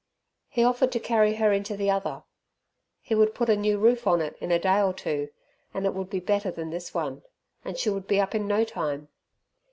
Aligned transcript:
He 0.49 0.63
offered 0.63 0.91
to 0.93 0.99
carry 0.99 1.35
her 1.35 1.53
into 1.53 1.77
the 1.77 1.91
other; 1.91 2.23
he 3.01 3.13
would 3.13 3.35
put 3.35 3.49
a 3.51 3.55
new 3.55 3.77
roof 3.77 4.07
on 4.07 4.19
it 4.19 4.35
in 4.39 4.49
a 4.51 4.57
day 4.57 4.81
or 4.81 4.93
two, 4.95 5.29
and 5.75 5.85
it 5.85 5.93
would 5.93 6.09
be 6.09 6.19
better 6.19 6.49
than 6.49 6.71
this 6.71 6.91
one, 6.91 7.21
and 7.63 7.77
she 7.77 7.91
would 7.91 8.07
be 8.07 8.19
up 8.19 8.33
in 8.33 8.47
no 8.47 8.63
time. 8.63 9.09